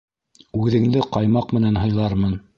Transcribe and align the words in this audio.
Үҙеңде 0.61 1.05
ҡаймаҡ 1.17 1.55
менән 1.59 1.81
һыйлармын. 1.85 2.37